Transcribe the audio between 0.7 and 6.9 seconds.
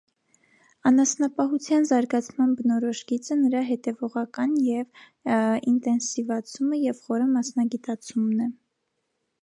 Անասնապահության զարգացման բնորոշ գիծը նրա հետևողակաև ինտենսիվացումը